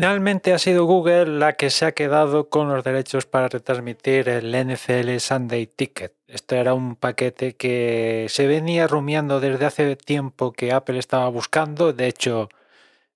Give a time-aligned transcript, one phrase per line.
[0.00, 4.50] Finalmente ha sido Google la que se ha quedado con los derechos para retransmitir el
[4.50, 6.14] NFL Sunday Ticket.
[6.26, 11.92] Esto era un paquete que se venía rumiando desde hace tiempo que Apple estaba buscando.
[11.92, 12.48] De hecho,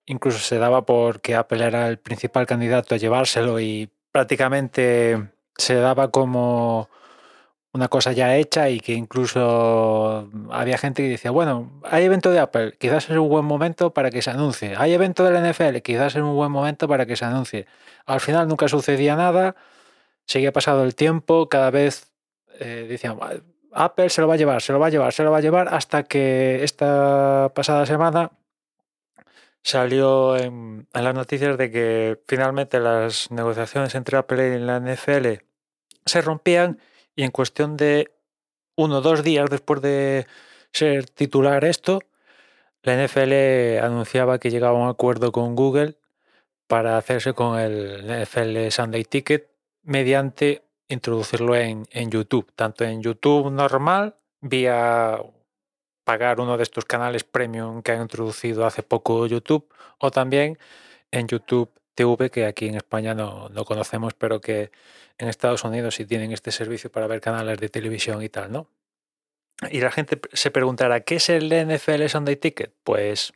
[0.04, 5.76] incluso se daba por que Apple era el principal candidato a llevárselo y prácticamente se
[5.76, 6.90] daba como
[7.74, 12.38] una cosa ya hecha y que incluso había gente que decía, bueno, hay evento de
[12.38, 14.74] Apple, quizás es un buen momento para que se anuncie.
[14.78, 17.66] Hay evento del NFL, quizás es un buen momento para que se anuncie.
[18.06, 19.56] Al final nunca sucedía nada,
[20.24, 22.12] seguía pasado el tiempo, cada vez
[22.60, 23.18] eh, decían,
[23.72, 25.42] Apple se lo va a llevar, se lo va a llevar, se lo va a
[25.42, 28.30] llevar, hasta que esta pasada semana
[29.64, 35.42] salió en, en las noticias de que finalmente las negociaciones entre Apple y la NFL
[36.06, 36.78] se rompían
[37.16, 38.12] y en cuestión de
[38.76, 40.26] uno o dos días después de
[40.72, 42.00] ser titular esto,
[42.82, 45.96] la NFL anunciaba que llegaba a un acuerdo con Google
[46.66, 49.50] para hacerse con el NFL Sunday Ticket
[49.82, 55.18] mediante introducirlo en, en YouTube, tanto en YouTube normal, vía
[56.04, 59.66] pagar uno de estos canales premium que han introducido hace poco YouTube,
[59.98, 60.58] o también
[61.10, 64.70] en YouTube TV, que aquí en España no, no conocemos, pero que
[65.18, 68.68] en Estados Unidos sí tienen este servicio para ver canales de televisión y tal, ¿no?
[69.70, 72.74] Y la gente se preguntará, ¿qué es el NFL Sunday Ticket?
[72.82, 73.32] Pues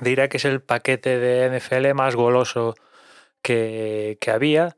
[0.00, 2.74] dirá que es el paquete de NFL más goloso
[3.42, 4.76] que, que había.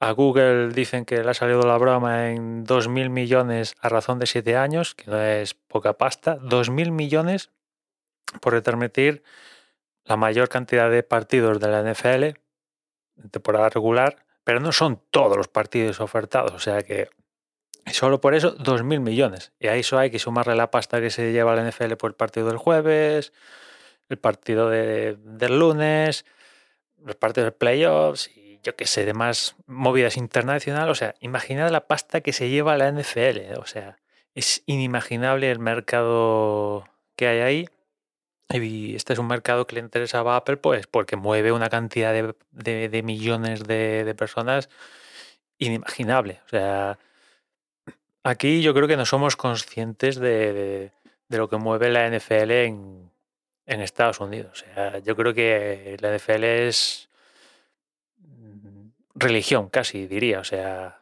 [0.00, 4.26] A Google dicen que le ha salido la broma en 2.000 millones a razón de
[4.26, 6.38] 7 años, que no es poca pasta.
[6.38, 7.50] 2.000 millones
[8.40, 9.22] por retransmitir
[10.04, 12.24] la mayor cantidad de partidos de la NFL
[13.22, 17.08] en temporada regular pero no son todos los partidos ofertados, o sea que
[17.92, 19.52] solo por eso 2.000 millones.
[19.58, 22.14] Y a eso hay que sumarle la pasta que se lleva la NFL por el
[22.16, 23.32] partido del jueves,
[24.08, 26.24] el partido de, del lunes,
[27.04, 30.90] los partidos de playoffs y yo qué sé, demás movidas internacionales.
[30.90, 33.58] O sea, imaginad la pasta que se lleva la NFL.
[33.58, 33.98] O sea,
[34.34, 37.68] es inimaginable el mercado que hay ahí.
[38.52, 43.02] Este es un mercado que le interesaba a Apple, pues porque mueve una cantidad de,
[43.02, 44.68] millones de, personas
[45.56, 46.40] inimaginable.
[46.44, 46.98] O sea,
[48.22, 50.92] aquí yo creo que no somos conscientes de,
[51.30, 53.10] lo que mueve la NFL en,
[53.64, 54.52] Estados Unidos.
[54.52, 57.08] O sea, yo creo que la NFL es
[59.14, 60.40] religión, casi diría.
[60.40, 61.00] O sea,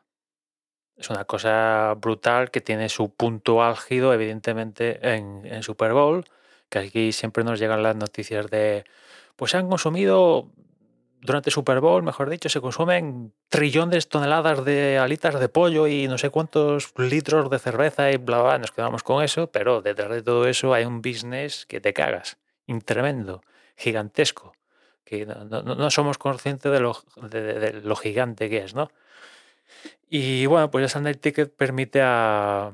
[0.97, 6.25] es una cosa brutal que tiene su punto álgido, evidentemente, en, en Super Bowl
[6.70, 8.84] que aquí siempre nos llegan las noticias de,
[9.36, 10.48] pues se han consumido
[11.20, 16.08] durante Super Bowl, mejor dicho, se consumen trillones de toneladas de alitas de pollo y
[16.08, 20.10] no sé cuántos litros de cerveza y bla, bla, nos quedamos con eso, pero detrás
[20.10, 22.38] de todo eso hay un business que te cagas,
[22.84, 23.42] tremendo,
[23.76, 24.54] gigantesco,
[25.04, 26.97] que no, somos conscientes de lo,
[27.28, 28.91] de, lo gigante que es, ¿no?
[30.08, 32.72] Y bueno, pues el Sunday Ticket permite a,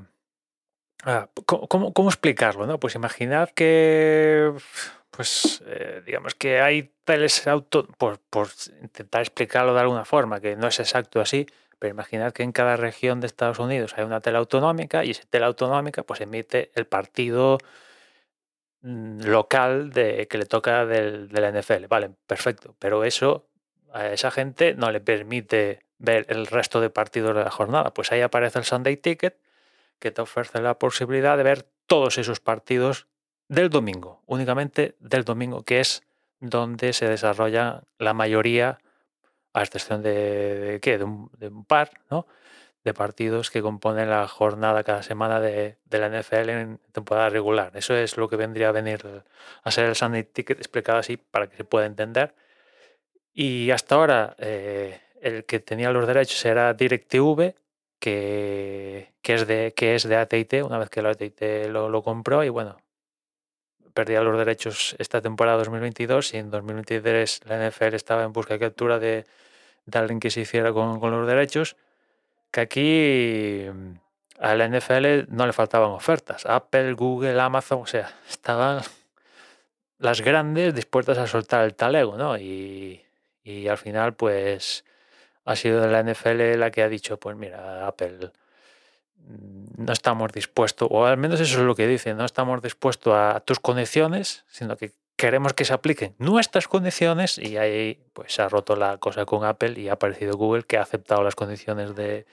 [1.08, 2.66] Ah, ¿cómo, ¿cómo, explicarlo?
[2.66, 2.80] No?
[2.80, 4.52] Pues imaginad que,
[5.12, 8.18] pues, eh, digamos que hay teles auto, por,
[8.82, 11.46] intentar explicarlo de alguna forma, que no es exacto así,
[11.78, 15.22] pero imaginad que en cada región de Estados Unidos hay una tele autonómica y esa
[15.30, 17.58] tele autonómica pues emite el partido
[18.82, 21.86] mm, local de, que le toca del, del NFL.
[21.88, 23.46] Vale, perfecto, pero eso
[23.92, 27.94] a esa gente no le permite ver el resto de partidos de la jornada.
[27.94, 29.38] Pues ahí aparece el Sunday Ticket
[29.98, 33.06] que te ofrece la posibilidad de ver todos esos partidos
[33.48, 36.02] del domingo, únicamente del domingo, que es
[36.40, 38.78] donde se desarrolla la mayoría,
[39.52, 40.98] a excepción de, ¿qué?
[40.98, 42.26] de, un, par, ¿no?
[42.84, 47.72] de partidos que componen la jornada cada semana de, la NFL en temporada regular.
[47.74, 49.24] Eso es lo que vendría a venir
[49.62, 52.34] a ser el Sunday Ticket explicado así para que se pueda entender.
[53.32, 57.54] Y hasta ahora eh, el que tenía los derechos era DirecTV,
[58.06, 62.44] que, es de que es de AT&T una vez que la AT&T lo, lo, compró
[62.44, 62.76] y bueno
[63.94, 68.60] perdía los derechos esta temporada 2022 y en 2023 la NFL estaba en busca de
[68.60, 69.26] captura de,
[69.86, 71.76] de alguien que se hiciera con, con, los derechos
[72.52, 73.66] que aquí
[74.38, 78.82] a la NFL no le faltaban ofertas Apple, Google, Amazon o sea estaban
[79.98, 82.38] las grandes dispuestas a soltar el talego ¿no?
[82.38, 83.02] y,
[83.42, 84.84] y al final pues
[85.46, 88.32] ha sido la NFL la que ha dicho, pues mira, Apple,
[89.16, 93.14] mm, no estamos dispuestos, o al menos eso es lo que dicen, no estamos dispuestos
[93.14, 98.42] a tus condiciones, sino que queremos que se apliquen nuestras condiciones y ahí pues se
[98.42, 101.94] ha roto la cosa con Apple y ha aparecido Google que ha aceptado las condiciones
[101.94, 102.26] de,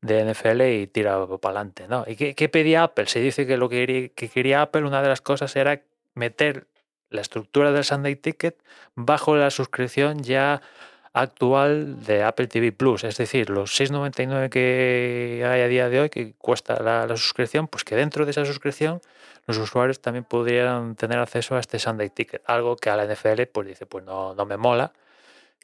[0.00, 1.86] de NFL y tira para adelante.
[1.88, 2.04] ¿no?
[2.06, 3.06] ¿Y qué, pedía Apple?
[3.06, 5.82] Se dice que lo que quería, que quería Apple, una de las cosas era
[6.14, 6.66] meter
[7.10, 8.56] la estructura del Sunday Ticket
[8.96, 10.60] bajo la suscripción ya
[11.14, 16.10] actual de Apple TV Plus, es decir, los 6,99 que hay a día de hoy,
[16.10, 19.00] que cuesta la, suscripción, pues que dentro de esa suscripción
[19.46, 23.42] los usuarios también pudieran tener acceso a este Sunday Ticket, algo que a la NFL
[23.52, 24.92] pues dice, pues no, no me mola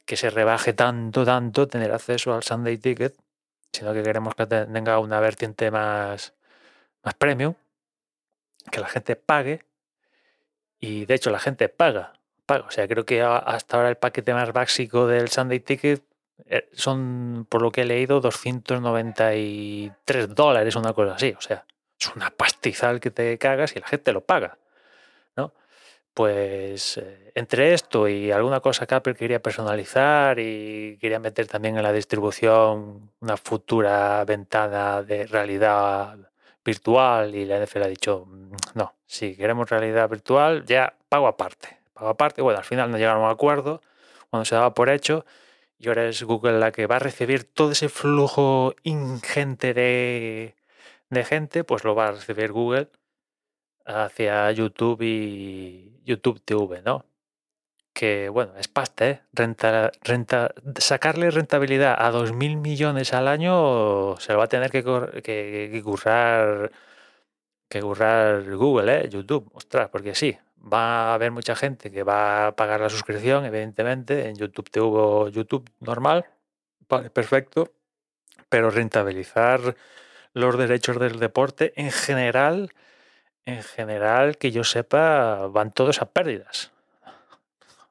[0.07, 3.17] que se rebaje tanto, tanto tener acceso al Sunday Ticket,
[3.73, 6.33] sino que queremos que tenga una vertiente más,
[7.03, 7.55] más premium,
[8.71, 9.65] que la gente pague,
[10.79, 12.20] y de hecho la gente paga
[12.59, 16.03] o sea, creo que hasta ahora el paquete más básico del Sunday Ticket
[16.47, 21.35] eh, son, por lo que he leído, 293 dólares, una cosa así.
[21.37, 21.65] O sea,
[21.99, 24.59] es una pastizal que te cagas y la gente lo paga.
[25.37, 25.53] ¿no?
[26.15, 31.77] Pues eh, entre esto y alguna cosa que Apple quería personalizar y quería meter también
[31.77, 36.19] en la distribución una futura ventana de realidad
[36.65, 41.80] virtual y la NFL ha dicho, mm, no, si queremos realidad virtual, ya pago aparte
[42.09, 42.43] aparte.
[42.43, 43.83] Bueno, al final no llegaron a un acuerdo
[44.31, 45.25] cuando se daba por hecho
[45.79, 50.55] y ahora es Google la que va a recibir todo ese flujo ingente de,
[51.25, 52.89] gente, pues lo va a recibir Google
[53.87, 57.07] hacia YouTube y YouTube TV, ¿no?
[57.93, 59.23] Que bueno, es pasta, ¿eh?
[59.33, 64.83] Renta, renta, sacarle rentabilidad a 2.000 millones al año se lo va a tener que,
[65.23, 66.71] que, que currar
[67.71, 69.09] que currar Google, ¿eh?
[69.09, 73.45] YouTube, ostras, porque sí, va a haber mucha gente que va a pagar la suscripción,
[73.45, 76.27] evidentemente, en YouTube TV YouTube normal,
[77.13, 77.73] perfecto,
[78.49, 79.77] pero rentabilizar
[80.33, 82.73] los derechos del deporte en general,
[83.47, 86.73] en general, que yo sepa, van todos a pérdidas.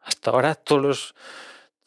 [0.02, 1.16] Hasta ahora todos los,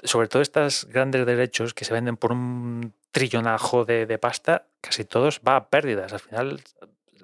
[0.02, 5.04] sobre todo estos grandes derechos que se venden por un trillonajo de, de pasta, casi
[5.04, 6.12] todos va a pérdidas.
[6.12, 6.62] Al final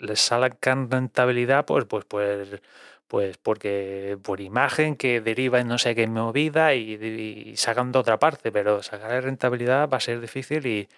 [0.01, 2.61] les sacan rentabilidad, pues, pues, pues
[3.09, 8.19] pues porque por imagen que deriva en no sé qué movida y, sacan de otra
[8.19, 10.89] parte, pero sacar rentabilidad va a ser difícil y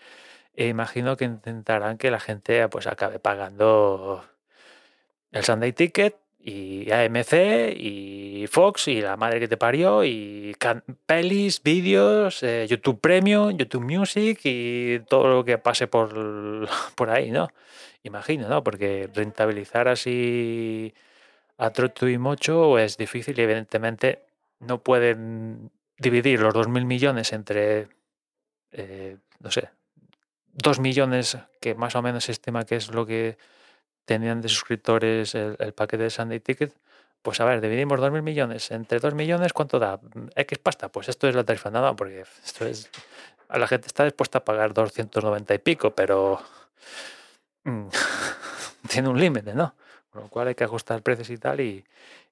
[0.57, 4.25] e imagino que intentarán que la gente pues acabe pagando
[5.33, 10.57] el Sunday Ticket y AMC y Fox y la madre que te parió y
[11.07, 17.31] pelis, vídeos, eh, YouTube Premium, YouTube Music y todo lo que pase por, por ahí,
[17.31, 17.49] ¿no?
[18.03, 18.65] Imagino, ¿no?
[18.65, 20.95] Porque rentabilizar así
[21.61, 24.25] a troto y mocho es difícil y evidentemente
[24.61, 27.89] no pueden dividir los 2.000 millones entre,
[28.73, 29.69] eh, no sé,
[30.55, 33.37] 2 millones, que más o menos se estima que es lo que
[34.07, 36.75] tenían de suscriptores el, paquete de Sunday Ticket.
[37.21, 40.01] Pues a ver, dividimos 2.000 millones entre 2 millones, ¿cuánto da?
[40.35, 40.89] X pasta.
[40.89, 42.91] Pues esto es la tarifa nada, porque esto es.
[43.49, 46.41] A la gente está dispuesta a pagar 290 y pico, pero.
[47.65, 47.89] Mm,
[48.89, 49.75] tiene un límite, ¿no?
[50.11, 51.85] Con lo cual hay que ajustar precios y tal y,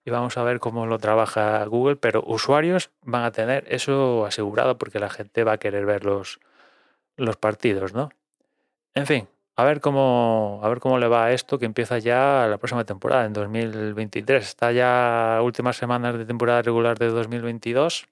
[0.07, 4.99] vamos a ver cómo lo trabaja Google, pero usuarios van a tener eso asegurado porque
[4.99, 6.41] la gente va a querer ver los,
[7.17, 8.09] los partidos, ¿no?
[8.95, 12.59] En fin, a ver cómo a ver cómo le va esto que empieza ya la
[12.59, 14.45] próxima temporada en 2023.
[14.45, 18.07] Está ya últimas semanas de temporada regular de 2022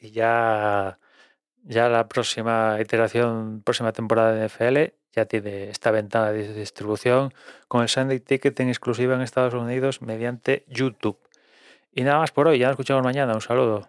[0.00, 0.98] y ya
[1.64, 7.32] ya la próxima iteración, próxima temporada de NFL ya tiene esta ventana de distribución
[7.68, 11.18] con el Sunday Ticket en exclusiva en Estados Unidos mediante YouTube.
[11.94, 13.88] Y nada más por hoy, ya nos escuchamos mañana, un saludo.